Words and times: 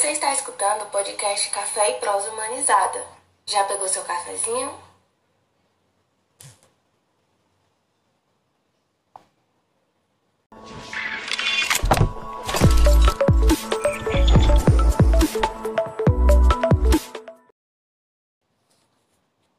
Você 0.00 0.12
está 0.12 0.32
escutando 0.32 0.84
o 0.84 0.86
podcast 0.86 1.50
Café 1.50 1.90
e 1.90 1.94
Prosa 2.00 2.30
Humanizada. 2.30 3.04
Já 3.44 3.62
pegou 3.64 3.86
seu 3.86 4.02
cafezinho? 4.02 4.74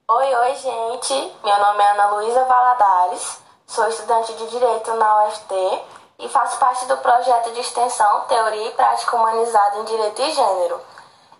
Oi, 0.07 0.35
oi, 0.35 0.55
gente. 0.55 1.13
Meu 1.43 1.59
nome 1.59 1.83
é 1.83 1.91
Ana 1.91 2.15
Luísa 2.15 2.43
Valadares. 2.45 3.37
Sou 3.67 3.87
estudante 3.87 4.33
de 4.33 4.49
Direito 4.49 4.91
na 4.95 5.27
UFT 5.27 6.00
e 6.21 6.29
faço 6.29 6.59
parte 6.59 6.85
do 6.85 6.97
projeto 6.97 7.51
de 7.51 7.59
extensão 7.59 8.21
Teoria 8.27 8.67
e 8.67 8.73
Prática 8.73 9.15
Humanizada 9.15 9.79
em 9.79 9.85
Direito 9.85 10.21
e 10.21 10.31
Gênero. 10.31 10.79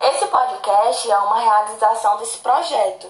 Esse 0.00 0.26
podcast 0.26 1.08
é 1.08 1.18
uma 1.18 1.38
realização 1.38 2.16
desse 2.16 2.38
projeto, 2.38 3.08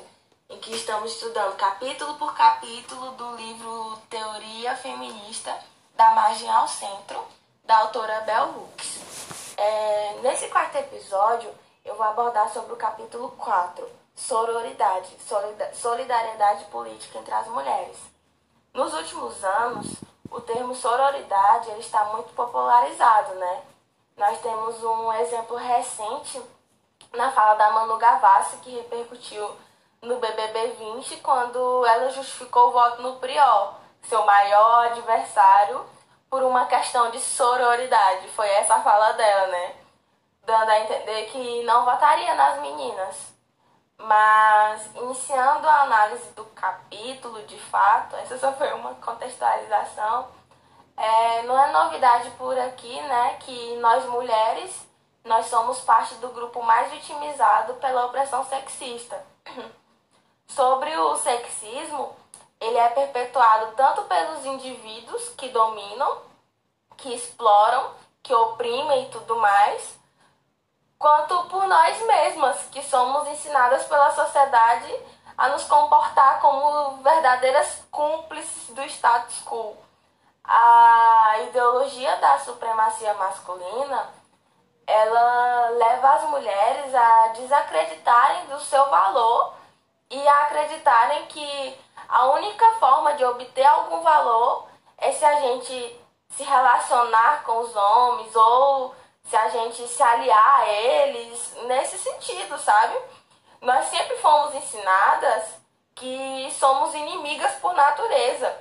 em 0.50 0.58
que 0.58 0.74
estamos 0.74 1.12
estudando 1.12 1.56
capítulo 1.56 2.14
por 2.14 2.34
capítulo 2.34 3.12
do 3.12 3.36
livro 3.36 3.98
Teoria 4.10 4.76
Feminista 4.76 5.56
da 5.96 6.10
Margem 6.10 6.50
ao 6.50 6.68
Centro, 6.68 7.24
da 7.64 7.78
autora 7.78 8.20
Bell 8.20 8.48
Hooks. 8.48 9.56
É, 9.56 10.18
nesse 10.22 10.48
quarto 10.48 10.76
episódio, 10.76 11.50
eu 11.86 11.94
vou 11.94 12.04
abordar 12.04 12.52
sobre 12.52 12.74
o 12.74 12.76
capítulo 12.76 13.30
4, 13.38 13.88
Sororidade, 14.14 15.16
Solidariedade 15.72 16.66
Política 16.66 17.18
entre 17.18 17.32
as 17.32 17.46
Mulheres. 17.46 17.96
Nos 18.74 18.92
últimos 18.92 19.42
anos, 19.42 19.86
o 20.32 20.40
termo 20.40 20.74
sororidade 20.74 21.70
ele 21.70 21.80
está 21.80 22.04
muito 22.06 22.32
popularizado, 22.34 23.34
né? 23.34 23.62
Nós 24.16 24.40
temos 24.40 24.82
um 24.82 25.12
exemplo 25.14 25.56
recente 25.56 26.42
na 27.12 27.30
fala 27.30 27.54
da 27.54 27.70
Manu 27.70 27.96
Gavassi, 27.98 28.56
que 28.58 28.70
repercutiu 28.70 29.50
no 30.00 30.18
BBB 30.18 30.68
20, 30.78 31.16
quando 31.18 31.86
ela 31.86 32.10
justificou 32.10 32.68
o 32.68 32.72
voto 32.72 33.02
no 33.02 33.16
Priol, 33.16 33.74
seu 34.02 34.24
maior 34.24 34.86
adversário, 34.86 35.84
por 36.28 36.42
uma 36.42 36.66
questão 36.66 37.10
de 37.10 37.20
sororidade. 37.20 38.28
Foi 38.28 38.48
essa 38.48 38.74
a 38.74 38.82
fala 38.82 39.12
dela, 39.12 39.46
né? 39.48 39.74
Dando 40.44 40.70
a 40.70 40.80
entender 40.80 41.26
que 41.26 41.62
não 41.62 41.84
votaria 41.84 42.34
nas 42.34 42.60
meninas. 42.60 43.31
Mas, 43.98 44.86
iniciando 44.96 45.68
a 45.68 45.82
análise 45.82 46.30
do 46.32 46.44
capítulo, 46.46 47.42
de 47.44 47.58
fato, 47.58 48.16
essa 48.16 48.38
só 48.38 48.52
foi 48.52 48.72
uma 48.72 48.94
contextualização. 48.96 50.28
É, 50.96 51.42
não 51.42 51.58
é 51.58 51.72
novidade 51.72 52.30
por 52.32 52.58
aqui, 52.58 53.00
né, 53.02 53.36
que 53.40 53.76
nós 53.76 54.04
mulheres, 54.06 54.86
nós 55.24 55.46
somos 55.46 55.80
parte 55.80 56.14
do 56.16 56.28
grupo 56.28 56.62
mais 56.62 56.90
vitimizado 56.90 57.74
pela 57.74 58.06
opressão 58.06 58.44
sexista. 58.44 59.24
Sobre 60.46 60.94
o 60.96 61.16
sexismo, 61.16 62.14
ele 62.60 62.76
é 62.76 62.88
perpetuado 62.90 63.74
tanto 63.74 64.02
pelos 64.02 64.44
indivíduos 64.44 65.30
que 65.30 65.48
dominam, 65.48 66.18
que 66.96 67.14
exploram, 67.14 67.90
que 68.22 68.34
oprimem 68.34 69.04
e 69.04 69.10
tudo 69.10 69.36
mais, 69.36 69.98
quanto 71.02 71.36
por 71.48 71.66
nós 71.66 72.00
mesmas, 72.06 72.68
que 72.70 72.80
somos 72.80 73.26
ensinadas 73.26 73.84
pela 73.86 74.14
sociedade 74.14 74.96
a 75.36 75.48
nos 75.48 75.64
comportar 75.64 76.40
como 76.40 77.02
verdadeiras 77.02 77.84
cúmplices 77.90 78.72
do 78.72 78.82
status 78.84 79.42
quo. 79.44 79.76
A 80.44 81.40
ideologia 81.48 82.16
da 82.16 82.38
supremacia 82.38 83.12
masculina, 83.14 84.10
ela 84.86 85.70
leva 85.70 86.08
as 86.10 86.22
mulheres 86.30 86.94
a 86.94 87.28
desacreditarem 87.28 88.46
do 88.46 88.60
seu 88.60 88.88
valor 88.88 89.54
e 90.08 90.28
a 90.28 90.42
acreditarem 90.42 91.26
que 91.26 91.80
a 92.08 92.26
única 92.26 92.74
forma 92.74 93.14
de 93.14 93.24
obter 93.24 93.66
algum 93.66 94.02
valor 94.02 94.68
é 94.98 95.10
se 95.10 95.24
a 95.24 95.40
gente 95.40 96.00
se 96.30 96.44
relacionar 96.44 97.42
com 97.42 97.58
os 97.58 97.74
homens 97.74 98.36
ou 98.36 99.01
se 99.24 99.36
a 99.36 99.48
gente 99.48 99.86
se 99.86 100.02
aliar 100.02 100.60
a 100.60 100.68
eles 100.68 101.56
nesse 101.66 101.98
sentido, 101.98 102.58
sabe? 102.58 102.98
Nós 103.60 103.86
sempre 103.86 104.16
fomos 104.18 104.54
ensinadas 104.54 105.62
que 105.94 106.52
somos 106.58 106.94
inimigas 106.94 107.54
por 107.56 107.74
natureza, 107.74 108.56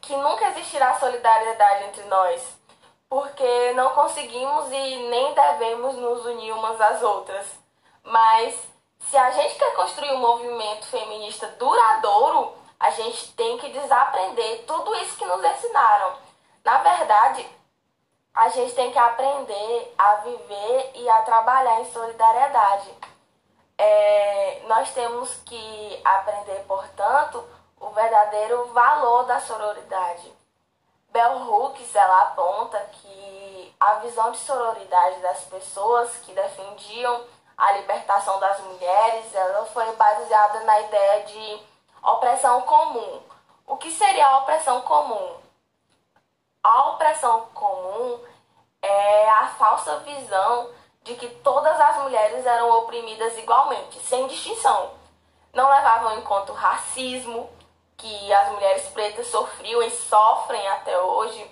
que 0.00 0.14
nunca 0.16 0.48
existirá 0.48 0.98
solidariedade 0.98 1.84
entre 1.84 2.02
nós, 2.04 2.58
porque 3.08 3.72
não 3.74 3.90
conseguimos 3.90 4.70
e 4.70 4.96
nem 5.08 5.34
devemos 5.34 5.94
nos 5.96 6.26
unir 6.26 6.52
umas 6.52 6.80
às 6.80 7.02
outras. 7.02 7.46
Mas 8.02 8.60
se 8.98 9.16
a 9.16 9.30
gente 9.30 9.54
quer 9.54 9.74
construir 9.74 10.12
um 10.12 10.18
movimento 10.18 10.86
feminista 10.86 11.46
duradouro, 11.58 12.54
a 12.78 12.90
gente 12.90 13.32
tem 13.32 13.56
que 13.58 13.70
desaprender 13.70 14.64
tudo 14.66 14.94
isso 14.96 15.16
que 15.16 15.24
nos 15.24 15.42
ensinaram. 15.42 16.16
Na 16.64 16.78
verdade, 16.78 17.48
a 18.38 18.48
gente 18.50 18.72
tem 18.72 18.92
que 18.92 18.98
aprender 18.98 19.94
a 19.98 20.14
viver 20.16 20.92
e 20.94 21.08
a 21.08 21.22
trabalhar 21.22 21.80
em 21.80 21.90
solidariedade. 21.90 22.88
É, 23.76 24.62
nós 24.68 24.92
temos 24.92 25.34
que 25.44 26.00
aprender, 26.04 26.64
portanto, 26.68 27.44
o 27.80 27.90
verdadeiro 27.90 28.66
valor 28.66 29.24
da 29.24 29.40
sororidade. 29.40 30.32
Bell 31.08 31.50
Hooks 31.50 31.92
ela 31.96 32.22
aponta 32.22 32.78
que 32.92 33.74
a 33.80 33.94
visão 33.94 34.30
de 34.30 34.38
sororidade 34.38 35.18
das 35.18 35.40
pessoas 35.40 36.16
que 36.18 36.32
defendiam 36.32 37.24
a 37.56 37.72
libertação 37.72 38.38
das 38.38 38.60
mulheres 38.60 39.34
ela 39.34 39.66
foi 39.66 39.96
baseada 39.96 40.60
na 40.60 40.80
ideia 40.82 41.24
de 41.24 41.62
opressão 42.04 42.60
comum. 42.60 43.20
O 43.66 43.76
que 43.78 43.90
seria 43.90 44.28
a 44.28 44.38
opressão 44.38 44.80
comum? 44.82 45.47
A 46.62 46.90
opressão 46.90 47.46
comum 47.54 48.20
é 48.82 49.30
a 49.30 49.48
falsa 49.58 49.98
visão 50.00 50.70
de 51.02 51.14
que 51.14 51.28
todas 51.28 51.80
as 51.80 52.02
mulheres 52.02 52.44
eram 52.44 52.70
oprimidas 52.78 53.36
igualmente, 53.38 53.98
sem 54.00 54.26
distinção. 54.26 54.90
Não 55.52 55.68
levavam 55.68 56.18
em 56.18 56.22
conta 56.22 56.52
o 56.52 56.54
racismo 56.54 57.48
que 57.96 58.32
as 58.32 58.52
mulheres 58.52 58.88
pretas 58.88 59.26
sofriam 59.28 59.82
e 59.82 59.90
sofrem 59.90 60.66
até 60.68 61.00
hoje. 61.00 61.50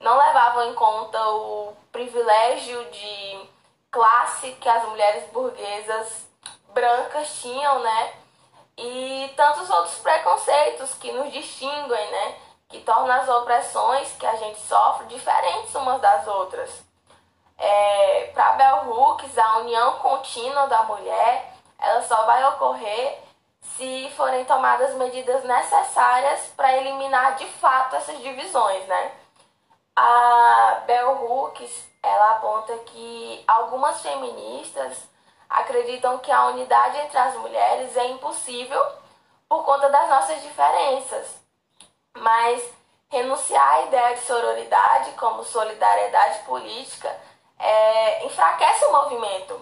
Não 0.00 0.18
levavam 0.18 0.70
em 0.70 0.74
conta 0.74 1.18
o 1.30 1.74
privilégio 1.92 2.84
de 2.90 3.48
classe 3.90 4.52
que 4.52 4.68
as 4.68 4.84
mulheres 4.88 5.30
burguesas 5.30 6.26
brancas 6.74 7.40
tinham, 7.40 7.78
né? 7.78 8.14
E 8.76 9.32
tantos 9.36 9.70
outros 9.70 9.96
preconceitos 9.98 10.94
que 10.94 11.12
nos 11.12 11.32
distinguem, 11.32 12.10
né? 12.10 12.34
Que 12.68 12.80
torna 12.80 13.16
as 13.16 13.28
opressões 13.28 14.12
que 14.12 14.26
a 14.26 14.36
gente 14.36 14.58
sofre 14.60 15.06
diferentes 15.06 15.74
umas 15.74 16.00
das 16.00 16.26
outras. 16.26 16.84
É, 17.58 18.30
Para 18.34 18.52
Bell 18.52 18.90
Hooks, 18.90 19.38
a 19.38 19.58
união 19.58 19.98
contínua 19.98 20.66
da 20.66 20.82
mulher 20.82 21.54
ela 21.78 22.02
só 22.02 22.24
vai 22.24 22.44
ocorrer 22.48 23.22
se 23.60 24.10
forem 24.16 24.44
tomadas 24.44 24.94
medidas 24.94 25.44
necessárias 25.44 26.52
para 26.56 26.76
eliminar 26.76 27.36
de 27.36 27.46
fato 27.46 27.96
essas 27.96 28.18
divisões, 28.20 28.86
né? 28.86 29.12
A 29.94 30.82
Bell 30.86 31.24
Hooks 31.24 31.88
ela 32.02 32.32
aponta 32.32 32.76
que 32.78 33.44
algumas 33.46 34.00
feministas 34.00 35.08
acreditam 35.48 36.18
que 36.18 36.30
a 36.30 36.46
unidade 36.46 36.98
entre 36.98 37.18
as 37.18 37.34
mulheres 37.36 37.96
é 37.96 38.06
impossível 38.08 38.84
por 39.48 39.64
conta 39.64 39.88
das 39.88 40.08
nossas 40.08 40.42
diferenças 40.42 41.45
mas 42.16 42.62
renunciar 43.08 43.74
à 43.74 43.82
ideia 43.82 44.14
de 44.14 44.22
sororidade 44.22 45.12
como 45.12 45.44
solidariedade 45.44 46.40
política 46.40 47.14
é, 47.58 48.26
enfraquece 48.26 48.84
o 48.84 48.92
movimento, 48.92 49.60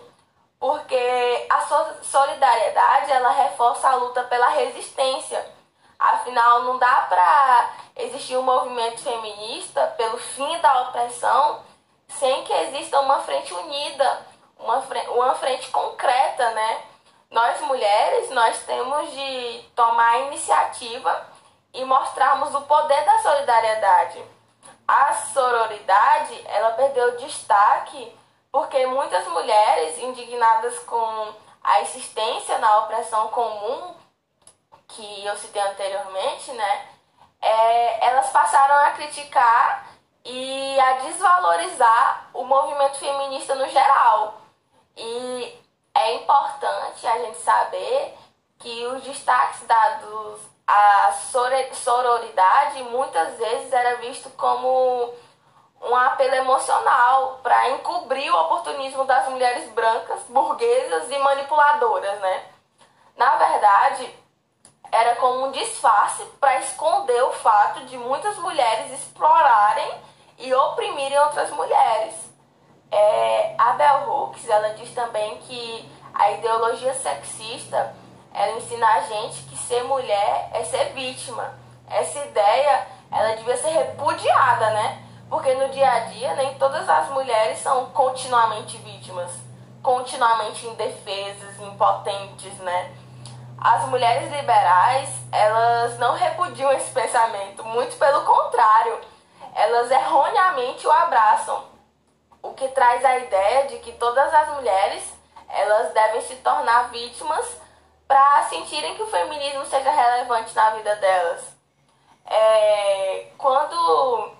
porque 0.58 1.46
a 1.50 1.60
solidariedade 2.02 3.12
ela 3.12 3.30
reforça 3.30 3.88
a 3.88 3.94
luta 3.96 4.22
pela 4.24 4.48
resistência. 4.48 5.52
Afinal, 5.98 6.62
não 6.64 6.78
dá 6.78 7.06
para 7.08 7.70
existir 7.96 8.36
um 8.36 8.42
movimento 8.42 9.02
feminista 9.02 9.86
pelo 9.96 10.18
fim 10.18 10.58
da 10.60 10.82
opressão 10.82 11.62
sem 12.08 12.44
que 12.44 12.52
exista 12.52 13.00
uma 13.00 13.20
frente 13.20 13.52
unida, 13.52 14.26
uma 14.58 14.80
frente, 14.82 15.08
uma 15.08 15.34
frente 15.34 15.70
concreta, 15.70 16.50
né? 16.50 16.82
Nós 17.30 17.60
mulheres, 17.62 18.30
nós 18.30 18.58
temos 18.60 19.10
de 19.10 19.64
tomar 19.74 20.18
iniciativa 20.20 21.33
e 21.74 21.84
mostrarmos 21.84 22.54
o 22.54 22.62
poder 22.62 23.04
da 23.04 23.18
solidariedade. 23.18 24.24
A 24.86 25.12
sororidade, 25.12 26.40
ela 26.46 26.70
perdeu 26.70 27.16
destaque 27.16 28.16
porque 28.52 28.86
muitas 28.86 29.26
mulheres 29.26 29.98
indignadas 29.98 30.78
com 30.80 31.34
a 31.62 31.80
existência 31.80 32.56
na 32.58 32.78
opressão 32.78 33.28
comum 33.28 33.94
que 34.86 35.24
eu 35.24 35.36
citei 35.36 35.60
anteriormente, 35.62 36.52
né? 36.52 36.88
É, 37.40 38.06
elas 38.06 38.30
passaram 38.30 38.76
a 38.86 38.90
criticar 38.92 39.86
e 40.24 40.78
a 40.78 40.92
desvalorizar 40.98 42.30
o 42.32 42.44
movimento 42.44 42.98
feminista 42.98 43.54
no 43.54 43.68
geral. 43.68 44.40
E 44.96 45.60
é 45.94 46.14
importante 46.14 47.06
a 47.06 47.18
gente 47.18 47.38
saber 47.38 48.16
que 48.58 48.86
os 48.86 49.02
destaques 49.02 49.66
dados 49.66 50.40
à 50.66 51.12
sororidade 51.72 52.82
muitas 52.84 53.36
vezes 53.36 53.72
era 53.72 53.96
visto 53.96 54.30
como 54.30 55.12
um 55.82 55.94
apelo 55.94 56.34
emocional 56.34 57.40
para 57.42 57.70
encobrir 57.70 58.30
o 58.30 58.40
oportunismo 58.40 59.04
das 59.04 59.28
mulheres 59.28 59.70
brancas, 59.72 60.22
burguesas 60.28 61.10
e 61.10 61.18
manipuladoras, 61.18 62.18
né? 62.20 62.44
Na 63.16 63.36
verdade, 63.36 64.14
era 64.90 65.16
como 65.16 65.46
um 65.46 65.52
disfarce 65.52 66.24
para 66.40 66.60
esconder 66.60 67.22
o 67.24 67.32
fato 67.32 67.84
de 67.84 67.98
muitas 67.98 68.36
mulheres 68.38 68.92
explorarem 68.92 70.00
e 70.38 70.54
oprimirem 70.54 71.18
outras 71.18 71.50
mulheres. 71.50 72.14
É, 72.90 73.54
a 73.58 73.72
Bell 73.72 74.08
Hooks 74.08 74.48
ela 74.48 74.70
diz 74.74 74.94
também 74.94 75.38
que 75.40 75.90
a 76.14 76.30
ideologia 76.30 76.94
sexista 76.94 77.94
ela 78.34 78.56
ensina 78.56 78.86
a 78.94 79.00
gente 79.02 79.44
que 79.44 79.56
ser 79.56 79.84
mulher 79.84 80.50
é 80.52 80.64
ser 80.64 80.86
vítima. 80.86 81.54
Essa 81.88 82.18
ideia 82.24 82.88
ela 83.10 83.36
devia 83.36 83.56
ser 83.56 83.68
repudiada, 83.68 84.70
né? 84.70 85.02
Porque 85.30 85.54
no 85.54 85.68
dia 85.68 85.88
a 85.88 86.00
dia 86.00 86.34
nem 86.34 86.54
todas 86.54 86.88
as 86.88 87.08
mulheres 87.10 87.60
são 87.60 87.86
continuamente 87.86 88.76
vítimas, 88.78 89.30
continuamente 89.80 90.66
indefesas, 90.66 91.60
impotentes, 91.60 92.58
né? 92.58 92.92
As 93.56 93.88
mulheres 93.88 94.30
liberais, 94.32 95.10
elas 95.30 95.96
não 95.98 96.14
repudiam 96.14 96.72
esse 96.72 96.90
pensamento, 96.90 97.64
muito 97.64 97.96
pelo 97.96 98.22
contrário, 98.22 99.00
elas 99.54 99.90
erroneamente 99.90 100.86
o 100.86 100.90
abraçam, 100.90 101.64
o 102.42 102.52
que 102.52 102.66
traz 102.68 103.02
a 103.04 103.16
ideia 103.16 103.68
de 103.68 103.78
que 103.78 103.92
todas 103.92 104.34
as 104.34 104.48
mulheres, 104.56 105.14
elas 105.48 105.94
devem 105.94 106.20
se 106.20 106.34
tornar 106.36 106.90
vítimas 106.90 107.63
para 108.06 108.44
sentirem 108.44 108.94
que 108.94 109.02
o 109.02 109.10
feminismo 109.10 109.64
seja 109.66 109.90
relevante 109.90 110.54
na 110.54 110.70
vida 110.70 110.96
delas. 110.96 111.54
É, 112.26 113.28
quando 113.36 114.32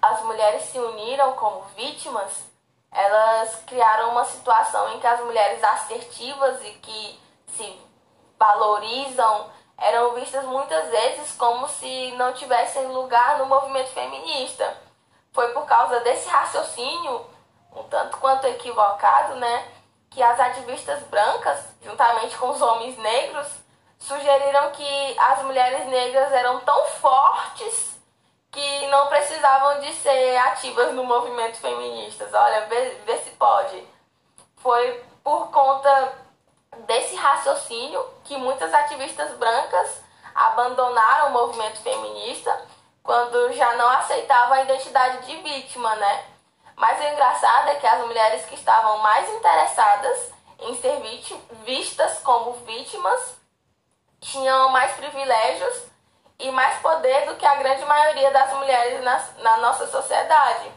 as 0.00 0.22
mulheres 0.22 0.62
se 0.64 0.78
uniram 0.78 1.32
como 1.32 1.62
vítimas, 1.76 2.44
elas 2.92 3.62
criaram 3.66 4.10
uma 4.10 4.24
situação 4.24 4.94
em 4.94 5.00
que 5.00 5.06
as 5.06 5.20
mulheres 5.20 5.62
assertivas 5.62 6.64
e 6.64 6.70
que 6.72 7.20
se 7.48 7.86
valorizam 8.38 9.50
eram 9.78 10.14
vistas 10.14 10.44
muitas 10.44 10.88
vezes 10.88 11.32
como 11.36 11.68
se 11.68 12.12
não 12.12 12.32
tivessem 12.32 12.86
lugar 12.86 13.38
no 13.38 13.46
movimento 13.46 13.90
feminista. 13.90 14.76
Foi 15.32 15.52
por 15.52 15.66
causa 15.66 16.00
desse 16.00 16.28
raciocínio, 16.28 17.26
um 17.74 17.82
tanto 17.84 18.16
quanto 18.16 18.46
equivocado, 18.46 19.34
né, 19.34 19.68
que 20.16 20.22
as 20.22 20.40
ativistas 20.40 21.02
brancas, 21.10 21.62
juntamente 21.82 22.38
com 22.38 22.48
os 22.48 22.62
homens 22.62 22.96
negros, 22.96 23.48
sugeriram 23.98 24.70
que 24.70 25.18
as 25.18 25.42
mulheres 25.42 25.86
negras 25.88 26.32
eram 26.32 26.58
tão 26.60 26.86
fortes 26.86 28.00
que 28.50 28.86
não 28.86 29.08
precisavam 29.08 29.80
de 29.80 29.92
ser 29.92 30.38
ativas 30.38 30.94
no 30.94 31.04
movimento 31.04 31.58
feminista. 31.58 32.26
Olha, 32.32 32.64
vê, 32.64 32.98
vê 33.04 33.18
se 33.18 33.30
pode. 33.32 33.86
Foi 34.56 35.04
por 35.22 35.50
conta 35.50 36.14
desse 36.86 37.14
raciocínio 37.14 38.02
que 38.24 38.38
muitas 38.38 38.72
ativistas 38.72 39.36
brancas 39.36 40.00
abandonaram 40.34 41.28
o 41.28 41.32
movimento 41.32 41.78
feminista 41.82 42.58
quando 43.02 43.52
já 43.52 43.76
não 43.76 43.88
aceitavam 43.90 44.54
a 44.54 44.62
identidade 44.62 45.26
de 45.26 45.36
vítima, 45.42 45.94
né? 45.96 46.24
Mas 46.76 47.00
o 47.00 47.04
engraçado 47.04 47.70
é 47.70 47.74
que 47.76 47.86
as 47.86 48.06
mulheres 48.06 48.44
que 48.46 48.54
estavam 48.54 48.98
mais 48.98 49.28
interessadas 49.30 50.32
em 50.60 50.74
ser 50.80 51.00
vistas 51.64 52.18
como 52.20 52.52
vítimas 52.64 53.36
tinham 54.20 54.68
mais 54.70 54.92
privilégios 54.92 55.84
e 56.38 56.50
mais 56.50 56.78
poder 56.80 57.26
do 57.26 57.36
que 57.36 57.46
a 57.46 57.54
grande 57.56 57.84
maioria 57.84 58.30
das 58.30 58.52
mulheres 58.52 59.02
na, 59.02 59.18
na 59.38 59.56
nossa 59.58 59.86
sociedade. 59.86 60.70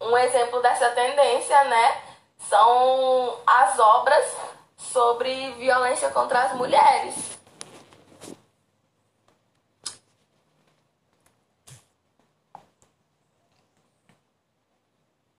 Um 0.00 0.16
exemplo 0.16 0.62
dessa 0.62 0.90
tendência, 0.90 1.64
né, 1.64 2.02
são 2.38 3.38
as 3.46 3.78
obras 3.78 4.36
sobre 4.76 5.52
violência 5.52 6.10
contra 6.10 6.42
as 6.44 6.52
mulheres. 6.54 7.38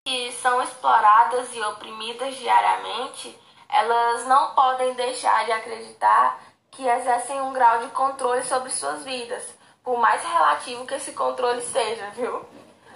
Que 0.04 0.31
são 0.42 0.60
exploradas 0.60 1.54
e 1.54 1.60
oprimidas 1.62 2.34
diariamente, 2.34 3.38
elas 3.68 4.26
não 4.26 4.54
podem 4.54 4.92
deixar 4.94 5.44
de 5.44 5.52
acreditar 5.52 6.42
que 6.68 6.86
exercem 6.86 7.40
um 7.40 7.52
grau 7.52 7.78
de 7.78 7.88
controle 7.90 8.42
sobre 8.42 8.70
suas 8.70 9.04
vidas, 9.04 9.54
por 9.84 9.96
mais 9.98 10.22
relativo 10.24 10.84
que 10.84 10.94
esse 10.94 11.12
controle 11.12 11.62
seja, 11.62 12.10
viu? 12.10 12.44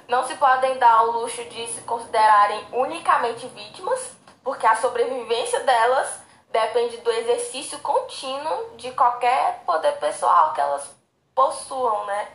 Não 0.08 0.26
se 0.26 0.34
podem 0.37 0.76
dar 0.78 1.04
o 1.04 1.12
luxo 1.12 1.44
de 1.44 1.69
se 1.69 1.82
considerarem 1.82 2.66
unicamente 2.72 3.46
vítimas, 3.49 4.12
porque 4.42 4.66
a 4.66 4.76
sobrevivência 4.76 5.60
delas 5.60 6.20
depende 6.50 6.96
do 6.99 7.12
exercício 7.12 7.78
contínuo 7.78 8.76
de 8.76 8.90
qualquer 8.92 9.62
poder 9.64 9.92
pessoal 9.99 10.52
que 10.52 10.60
elas 10.60 10.90
possuam, 11.34 12.06
né? 12.06 12.28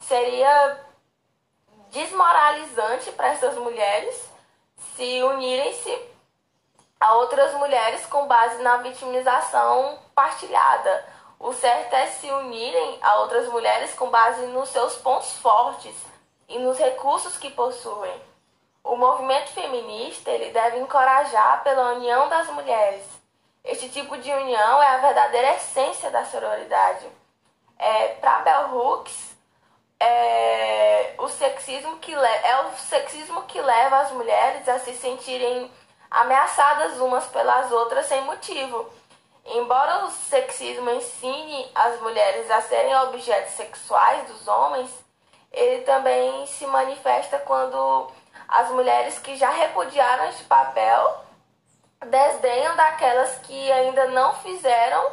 Seria 0.00 0.84
desmoralizante 1.90 3.10
para 3.12 3.28
essas 3.28 3.56
mulheres 3.56 4.35
se 4.76 5.22
unirem-se 5.22 6.10
a 7.00 7.14
outras 7.14 7.54
mulheres 7.54 8.06
com 8.06 8.26
base 8.26 8.62
na 8.62 8.78
vitimização 8.78 9.98
partilhada. 10.14 11.04
O 11.38 11.52
certo 11.52 11.94
é 11.94 12.06
se 12.06 12.30
unirem 12.30 12.98
a 13.02 13.20
outras 13.20 13.48
mulheres 13.48 13.92
com 13.94 14.08
base 14.08 14.46
nos 14.46 14.68
seus 14.70 14.96
pontos 14.96 15.32
fortes 15.38 15.94
e 16.48 16.58
nos 16.58 16.78
recursos 16.78 17.36
que 17.36 17.50
possuem. 17.50 18.22
O 18.82 18.96
movimento 18.96 19.50
feminista 19.50 20.30
ele 20.30 20.50
deve 20.52 20.78
encorajar 20.78 21.62
pela 21.62 21.92
união 21.92 22.28
das 22.28 22.48
mulheres 22.48 23.16
este 23.66 23.88
tipo 23.88 24.16
de 24.16 24.30
união 24.30 24.80
é 24.80 24.86
a 24.86 24.98
verdadeira 24.98 25.54
essência 25.54 26.08
da 26.08 26.24
sororidade. 26.24 27.04
É, 27.76 28.08
Para 28.14 28.42
Bell 28.42 28.76
Hooks, 28.76 29.35
é, 30.00 31.14
o 31.18 31.28
sexismo 31.28 31.96
que 31.98 32.14
é 32.14 32.60
o 32.62 32.76
sexismo 32.76 33.42
que 33.42 33.60
leva 33.60 33.98
as 33.98 34.12
mulheres 34.12 34.68
a 34.68 34.78
se 34.78 34.94
sentirem 34.94 35.70
ameaçadas 36.10 36.98
umas 37.00 37.26
pelas 37.26 37.70
outras 37.70 38.06
sem 38.06 38.22
motivo. 38.22 38.88
Embora 39.44 40.04
o 40.04 40.10
sexismo 40.10 40.90
ensine 40.90 41.70
as 41.74 42.00
mulheres 42.00 42.50
a 42.50 42.60
serem 42.62 42.96
objetos 42.96 43.52
sexuais 43.52 44.26
dos 44.26 44.48
homens, 44.48 44.90
ele 45.52 45.82
também 45.82 46.46
se 46.46 46.66
manifesta 46.66 47.38
quando 47.38 48.10
as 48.48 48.70
mulheres 48.70 49.18
que 49.18 49.36
já 49.36 49.50
repudiaram 49.50 50.28
este 50.28 50.44
papel 50.44 51.24
desdenham 52.06 52.76
daquelas 52.76 53.38
que 53.38 53.72
ainda 53.72 54.06
não 54.08 54.34
fizeram 54.34 55.10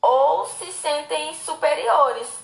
ou 0.00 0.46
se 0.46 0.72
sentem 0.72 1.34
superiores. 1.34 2.41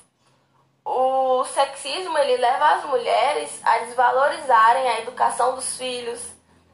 O 0.90 1.44
sexismo 1.44 2.16
ele 2.16 2.38
leva 2.38 2.76
as 2.76 2.84
mulheres 2.86 3.60
a 3.62 3.76
desvalorizarem 3.80 4.88
a 4.88 5.00
educação 5.00 5.54
dos 5.54 5.76
filhos, 5.76 6.18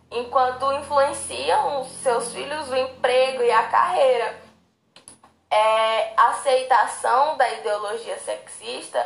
enquanto 0.08 0.72
influenciam 0.74 1.80
os 1.80 1.88
seus 1.88 2.32
filhos 2.32 2.70
o 2.70 2.76
emprego 2.76 3.42
e 3.42 3.50
a 3.50 3.66
carreira. 3.66 4.40
É, 5.50 6.14
a 6.16 6.28
aceitação 6.28 7.36
da 7.36 7.52
ideologia 7.54 8.16
sexista 8.20 9.04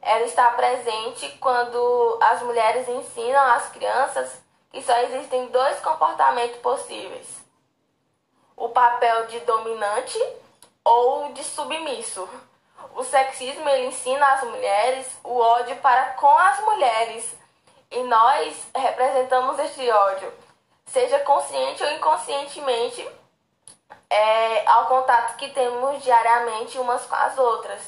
ela 0.00 0.24
está 0.24 0.52
presente 0.52 1.28
quando 1.40 2.16
as 2.22 2.40
mulheres 2.42 2.88
ensinam 2.88 3.42
as 3.50 3.68
crianças 3.70 4.40
que 4.70 4.80
só 4.80 4.96
existem 4.98 5.48
dois 5.48 5.80
comportamentos 5.80 6.58
possíveis: 6.58 7.44
o 8.56 8.68
papel 8.68 9.26
de 9.26 9.40
dominante 9.40 10.24
ou 10.84 11.32
de 11.32 11.42
submisso. 11.42 12.28
O 12.94 13.04
sexismo 13.04 13.68
ele 13.68 13.86
ensina 13.86 14.26
às 14.34 14.42
mulheres 14.42 15.06
o 15.24 15.38
ódio 15.38 15.76
para 15.76 16.12
com 16.14 16.30
as 16.38 16.60
mulheres 16.60 17.36
e 17.90 18.02
nós 18.04 18.68
representamos 18.74 19.58
este 19.58 19.90
ódio, 19.90 20.32
seja 20.86 21.20
consciente 21.20 21.82
ou 21.82 21.90
inconscientemente, 21.92 23.08
é, 24.08 24.68
ao 24.68 24.86
contato 24.86 25.36
que 25.36 25.48
temos 25.50 26.02
diariamente 26.02 26.78
umas 26.78 27.04
com 27.06 27.14
as 27.14 27.38
outras. 27.38 27.80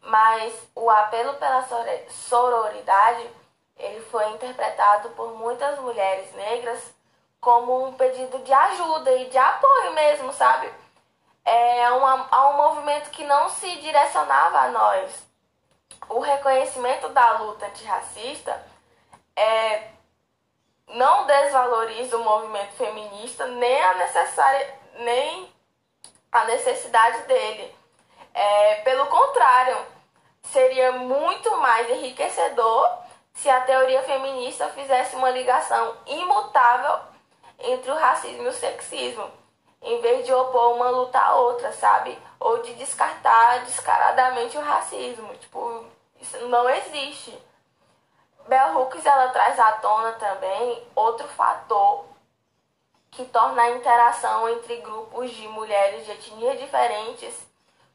Mas 0.00 0.54
o 0.74 0.88
apelo 0.90 1.34
pela 1.34 1.66
sororidade 2.08 3.30
ele 3.78 4.00
foi 4.02 4.28
interpretado 4.30 5.10
por 5.10 5.34
muitas 5.34 5.78
mulheres 5.78 6.32
negras 6.34 6.80
como 7.40 7.86
um 7.86 7.92
pedido 7.92 8.38
de 8.40 8.52
ajuda 8.52 9.12
e 9.12 9.28
de 9.28 9.38
apoio 9.38 9.92
mesmo, 9.92 10.32
sabe? 10.32 10.68
É 11.50 11.90
uma, 11.92 12.28
a 12.30 12.50
um 12.50 12.56
movimento 12.56 13.10
que 13.10 13.24
não 13.24 13.48
se 13.48 13.76
direcionava 13.76 14.58
a 14.60 14.68
nós. 14.68 15.26
O 16.08 16.20
reconhecimento 16.20 17.08
da 17.08 17.38
luta 17.38 17.66
antirracista 17.66 18.62
é, 19.34 19.88
não 20.88 21.26
desvaloriza 21.26 22.16
o 22.16 22.24
movimento 22.24 22.72
feminista 22.72 23.46
nem 23.46 23.82
a 23.82 23.94
necessária 23.94 24.78
nem 24.98 25.52
a 26.30 26.44
necessidade 26.44 27.22
dele. 27.22 27.74
É, 28.34 28.74
pelo 28.82 29.06
contrário, 29.06 29.76
seria 30.42 30.92
muito 30.92 31.56
mais 31.58 31.88
enriquecedor 31.90 32.98
se 33.32 33.48
a 33.48 33.60
teoria 33.60 34.02
feminista 34.02 34.68
fizesse 34.68 35.16
uma 35.16 35.30
ligação 35.30 35.96
imutável 36.06 36.98
entre 37.58 37.90
o 37.90 37.96
racismo 37.96 38.42
e 38.42 38.48
o 38.48 38.52
sexismo, 38.52 39.30
em 39.82 40.00
vez 40.00 40.26
de 40.26 40.32
opor 40.32 40.74
uma 40.74 40.90
luta 40.90 41.18
a 41.18 41.36
outra, 41.36 41.72
sabe? 41.72 42.18
Ou 42.40 42.62
de 42.62 42.74
descartar 42.74 43.64
descaradamente 43.64 44.56
o 44.56 44.62
racismo. 44.62 45.34
Tipo, 45.36 45.84
isso 46.20 46.38
não 46.48 46.68
existe. 46.68 47.36
Bell 48.46 48.78
Hooks 48.78 49.04
ela 49.04 49.28
traz 49.28 49.58
à 49.58 49.72
tona 49.72 50.12
também 50.12 50.82
outro 50.94 51.28
fator 51.28 52.06
que 53.10 53.24
torna 53.26 53.62
a 53.62 53.70
interação 53.70 54.48
entre 54.48 54.76
grupos 54.76 55.30
de 55.30 55.46
mulheres 55.48 56.04
de 56.04 56.12
etnias 56.12 56.58
diferentes 56.58 57.46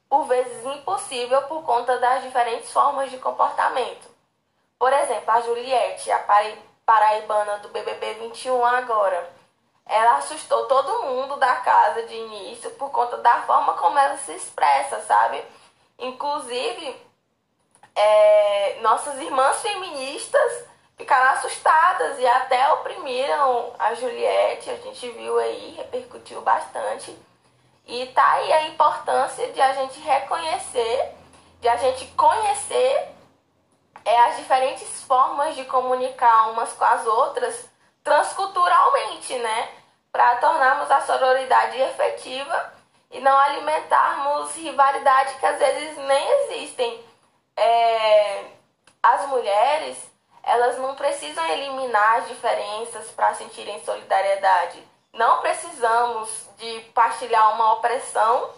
por 0.10 0.26
vezes 0.26 0.66
impossível 0.66 1.42
por 1.44 1.64
conta 1.64 1.98
das 1.98 2.24
diferentes 2.24 2.72
formas 2.72 3.10
de 3.10 3.18
comportamento. 3.18 4.08
Por 4.78 4.94
exemplo, 4.94 5.32
a 5.32 5.42
Juliette, 5.42 6.12
a 6.12 6.24
paraibana 6.86 7.58
do 7.60 7.70
BBB 7.70 8.14
21 8.16 8.64
agora, 8.64 9.34
ela 9.86 10.18
assustou 10.18 10.66
todo 10.66 11.04
mundo 11.04 11.36
da 11.38 11.56
casa 11.58 12.04
de 12.04 12.16
início 12.16 12.70
por 12.72 12.90
conta 12.90 13.18
da 13.18 13.42
forma 13.42 13.74
como 13.74 13.98
ela 14.00 14.18
se 14.18 14.34
expressa, 14.34 15.02
sabe? 15.02 15.44
Inclusive, 16.00 16.96
é, 17.96 18.80
nossas 18.82 19.20
irmãs 19.20 19.62
feministas 19.62 20.66
ficaram 20.98 21.32
assustadas 21.32 22.20
e 22.20 22.26
até 22.26 22.72
oprimiram 22.74 23.74
a 23.78 23.94
Juliette, 23.94 24.70
a 24.70 24.78
gente 24.78 25.10
viu 25.12 25.38
aí, 25.38 25.74
repercutiu 25.78 26.42
bastante. 26.42 27.16
E 27.86 28.06
tá 28.08 28.32
aí 28.34 28.54
a 28.54 28.68
importância 28.68 29.52
de 29.52 29.62
a 29.62 29.74
gente 29.74 30.00
reconhecer, 30.00 31.12
de 31.60 31.68
a 31.68 31.76
gente 31.76 32.06
conhecer 32.16 33.10
é, 34.06 34.20
as 34.30 34.38
diferentes 34.38 35.04
formas 35.04 35.56
de 35.56 35.66
comunicar 35.66 36.52
umas 36.52 36.72
com 36.74 36.86
as 36.86 37.06
outras 37.06 37.73
transculturalmente, 38.04 39.36
né? 39.38 39.70
Para 40.12 40.38
tornarmos 40.38 40.90
a 40.92 41.02
sororidade 41.02 41.80
efetiva 41.80 42.74
e 43.12 43.20
não 43.20 43.38
alimentarmos 43.38 44.56
rivalidade 44.56 45.36
que 45.36 45.46
às 45.46 45.58
vezes 45.58 45.98
nem 45.98 46.32
existem. 46.42 47.04
É, 47.56 48.46
as 49.02 49.28
mulheres, 49.28 49.98
elas 50.44 50.78
não 50.80 50.96
precisam 50.96 51.46
eliminar 51.48 52.20
as 52.20 52.28
diferenças 52.28 53.12
para 53.12 53.34
sentirem 53.34 53.84
solidariedade 53.84 54.94
não 55.14 55.42
precisamos 55.42 56.50
de 56.58 56.80
partilhar 56.92 57.54
uma 57.54 57.74
opressão 57.74 58.50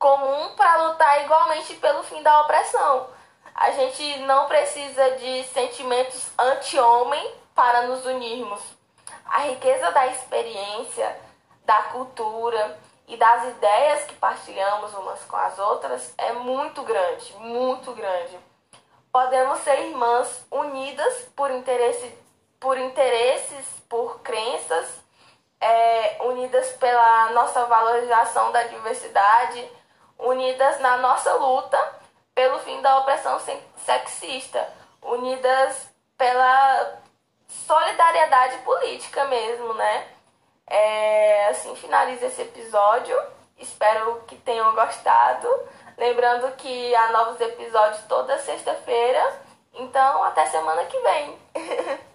comum 0.00 0.48
para 0.56 0.88
lutar 0.88 1.24
igualmente 1.24 1.74
pelo 1.74 2.02
fim 2.02 2.20
da 2.24 2.40
opressão. 2.40 3.08
A 3.54 3.70
gente 3.70 4.18
não 4.20 4.48
precisa 4.48 5.12
de 5.12 5.44
sentimentos 5.44 6.28
anti-homem 6.36 7.34
para 7.54 7.82
nos 7.82 8.04
unirmos. 8.04 8.60
A 9.32 9.44
riqueza 9.44 9.90
da 9.92 10.08
experiência, 10.08 11.18
da 11.64 11.84
cultura 11.84 12.78
e 13.08 13.16
das 13.16 13.48
ideias 13.48 14.04
que 14.04 14.14
partilhamos 14.16 14.92
umas 14.92 15.24
com 15.24 15.36
as 15.36 15.58
outras 15.58 16.12
é 16.18 16.34
muito 16.34 16.82
grande, 16.82 17.32
muito 17.38 17.94
grande. 17.94 18.38
Podemos 19.10 19.58
ser 19.60 19.88
irmãs 19.88 20.44
unidas 20.50 21.30
por, 21.34 21.50
interesse, 21.50 22.14
por 22.60 22.76
interesses, 22.76 23.66
por 23.88 24.20
crenças 24.20 25.00
é, 25.58 26.18
unidas 26.24 26.72
pela 26.72 27.30
nossa 27.30 27.64
valorização 27.64 28.52
da 28.52 28.64
diversidade, 28.64 29.66
unidas 30.18 30.78
na 30.80 30.98
nossa 30.98 31.32
luta 31.36 31.78
pelo 32.34 32.58
fim 32.58 32.82
da 32.82 32.98
opressão 32.98 33.40
sexista, 33.78 34.68
unidas 35.00 35.88
pela 36.18 37.00
solidariedade 37.66 38.58
política 38.58 39.24
mesmo, 39.26 39.74
né? 39.74 40.06
É, 40.66 41.48
assim 41.48 41.74
finaliza 41.76 42.26
esse 42.26 42.42
episódio. 42.42 43.16
Espero 43.58 44.22
que 44.26 44.36
tenham 44.36 44.74
gostado. 44.74 45.48
Lembrando 45.96 46.54
que 46.56 46.94
há 46.94 47.12
novos 47.12 47.40
episódios 47.40 48.02
toda 48.08 48.38
sexta-feira. 48.38 49.40
Então, 49.74 50.24
até 50.24 50.46
semana 50.46 50.84
que 50.86 50.98
vem. 50.98 51.38